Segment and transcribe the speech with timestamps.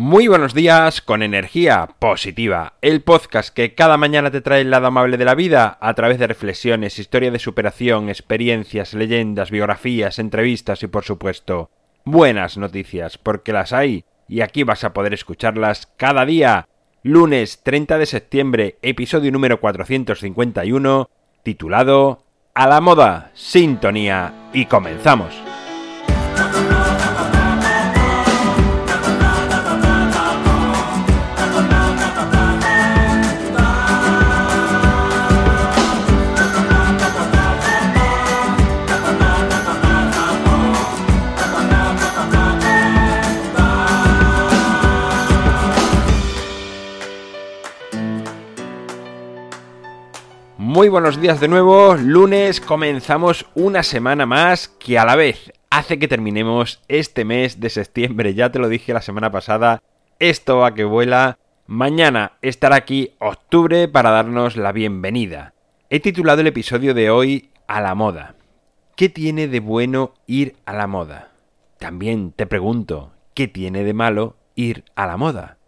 [0.00, 4.86] Muy buenos días con energía positiva, el podcast que cada mañana te trae el lado
[4.86, 10.84] amable de la vida a través de reflexiones, historia de superación, experiencias, leyendas, biografías, entrevistas
[10.84, 11.70] y por supuesto
[12.04, 16.68] buenas noticias, porque las hay y aquí vas a poder escucharlas cada día.
[17.02, 21.10] Lunes 30 de septiembre, episodio número 451,
[21.42, 22.22] titulado
[22.54, 25.47] A la moda, sintonía y comenzamos.
[50.78, 55.98] Muy buenos días de nuevo, lunes comenzamos una semana más que a la vez hace
[55.98, 59.82] que terminemos este mes de septiembre, ya te lo dije la semana pasada,
[60.20, 65.52] esto va que vuela, mañana estará aquí octubre para darnos la bienvenida.
[65.90, 68.36] He titulado el episodio de hoy A la moda.
[68.94, 71.32] ¿Qué tiene de bueno ir a la moda?
[71.80, 75.58] También te pregunto, ¿qué tiene de malo ir a la moda?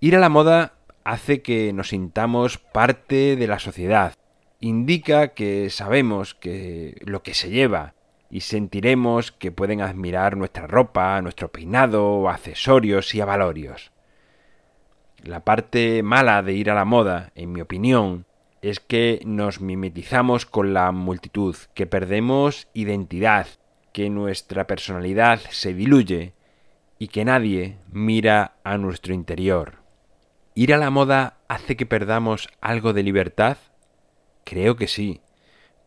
[0.00, 0.72] Ir a la moda
[1.04, 4.14] hace que nos sintamos parte de la sociedad,
[4.60, 7.94] indica que sabemos que lo que se lleva
[8.30, 13.92] y sentiremos que pueden admirar nuestra ropa, nuestro peinado, accesorios y avalorios.
[15.22, 18.26] La parte mala de ir a la moda, en mi opinión,
[18.62, 23.46] es que nos mimetizamos con la multitud, que perdemos identidad,
[23.92, 26.34] que nuestra personalidad se diluye
[26.98, 29.76] y que nadie mira a nuestro interior.
[30.54, 33.58] ¿Ir a la moda hace que perdamos algo de libertad?
[34.46, 35.22] Creo que sí,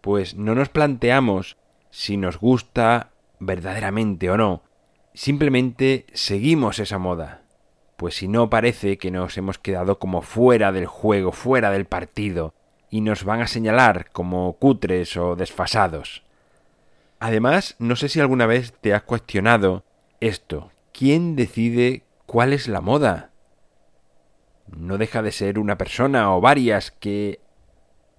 [0.01, 1.55] pues no nos planteamos
[1.91, 4.63] si nos gusta verdaderamente o no,
[5.13, 7.43] simplemente seguimos esa moda,
[7.95, 12.53] pues si no parece que nos hemos quedado como fuera del juego, fuera del partido,
[12.89, 16.23] y nos van a señalar como cutres o desfasados.
[17.21, 19.85] Además, no sé si alguna vez te has cuestionado
[20.19, 20.69] esto.
[20.91, 23.31] ¿Quién decide cuál es la moda?
[24.67, 27.39] No deja de ser una persona o varias que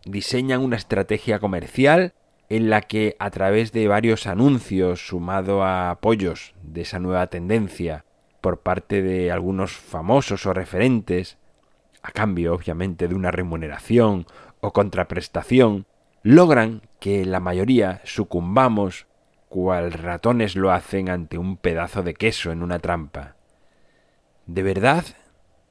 [0.04, 2.14] diseñan una estrategia comercial
[2.48, 8.04] en la que a través de varios anuncios sumado a apoyos de esa nueva tendencia
[8.40, 11.38] por parte de algunos famosos o referentes,
[12.02, 14.26] a cambio obviamente de una remuneración
[14.60, 15.86] o contraprestación,
[16.22, 19.06] logran que la mayoría sucumbamos
[19.48, 23.36] cual ratones lo hacen ante un pedazo de queso en una trampa.
[24.46, 25.04] ¿De verdad?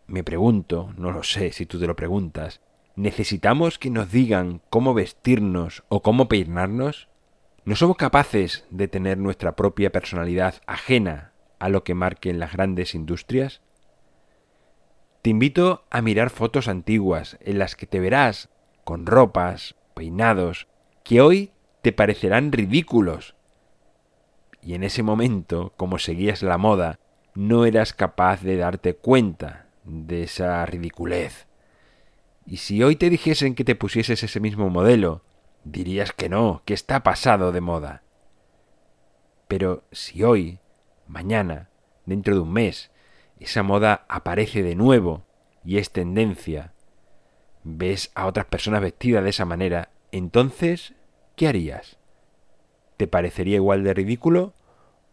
[0.07, 2.61] Me pregunto, no lo sé si tú te lo preguntas,
[2.99, 7.07] ¿Necesitamos que nos digan cómo vestirnos o cómo peinarnos?
[7.63, 12.95] ¿No somos capaces de tener nuestra propia personalidad ajena a lo que marquen las grandes
[12.95, 13.61] industrias?
[15.21, 18.49] Te invito a mirar fotos antiguas en las que te verás
[18.83, 20.67] con ropas, peinados,
[21.05, 23.33] que hoy te parecerán ridículos.
[24.61, 26.99] Y en ese momento, como seguías la moda,
[27.33, 31.48] no eras capaz de darte cuenta de esa ridiculez.
[32.49, 35.21] Y si hoy te dijesen que te pusieses ese mismo modelo,
[35.65, 38.01] dirías que no, que está pasado de moda.
[39.47, 40.57] Pero si hoy,
[41.07, 41.69] mañana,
[42.07, 42.89] dentro de un mes,
[43.39, 45.27] esa moda aparece de nuevo
[45.63, 46.73] y es tendencia,
[47.63, 50.95] ves a otras personas vestidas de esa manera, entonces,
[51.35, 51.99] ¿qué harías?
[52.97, 54.53] ¿Te parecería igual de ridículo?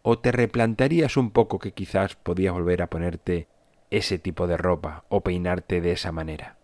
[0.01, 3.47] ¿O te replantearías un poco que quizás podías volver a ponerte
[3.91, 6.57] ese tipo de ropa o peinarte de esa manera?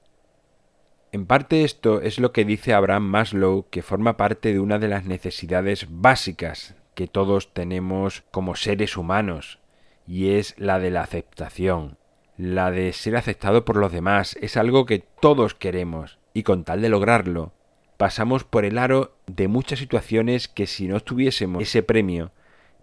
[1.14, 4.88] En parte esto es lo que dice Abraham Maslow, que forma parte de una de
[4.88, 9.60] las necesidades básicas que todos tenemos como seres humanos,
[10.08, 12.00] y es la de la aceptación.
[12.36, 16.82] La de ser aceptado por los demás es algo que todos queremos, y con tal
[16.82, 17.54] de lograrlo,
[17.98, 22.32] pasamos por el aro de muchas situaciones que si no tuviésemos ese premio,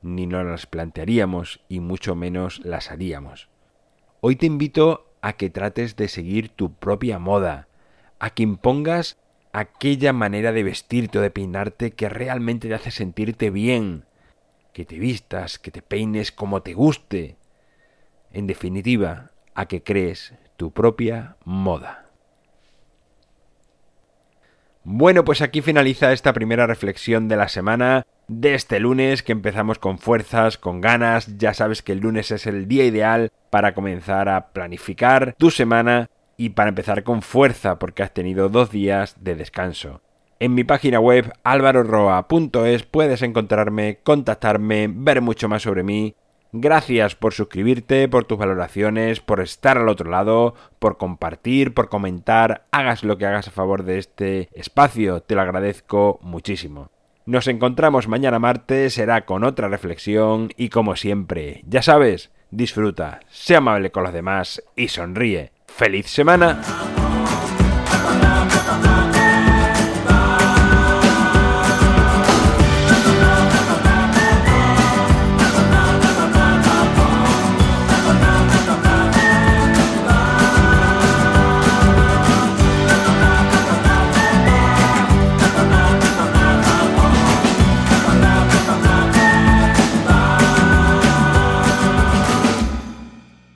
[0.02, 3.48] ni nos las plantearíamos y mucho menos las haríamos.
[4.20, 7.66] Hoy te invito a que trates de seguir tu propia moda,
[8.20, 9.18] a que impongas
[9.52, 14.04] aquella manera de vestirte o de peinarte que realmente te hace sentirte bien,
[14.72, 17.36] que te vistas, que te peines como te guste.
[18.32, 22.06] En definitiva, a que crees tu propia moda.
[24.84, 29.78] Bueno, pues aquí finaliza esta primera reflexión de la semana de este lunes que empezamos
[29.78, 31.36] con fuerzas, con ganas.
[31.38, 36.08] Ya sabes que el lunes es el día ideal para comenzar a planificar tu semana
[36.40, 40.00] y para empezar con fuerza porque has tenido dos días de descanso.
[40.38, 46.16] En mi página web alvaroroa.es puedes encontrarme, contactarme, ver mucho más sobre mí
[46.52, 52.66] Gracias por suscribirte, por tus valoraciones, por estar al otro lado, por compartir, por comentar,
[52.72, 56.90] hagas lo que hagas a favor de este espacio, te lo agradezco muchísimo.
[57.24, 63.58] Nos encontramos mañana martes, será con otra reflexión y como siempre, ya sabes, disfruta, sea
[63.58, 65.52] amable con los demás y sonríe.
[65.76, 66.60] ¡Feliz semana!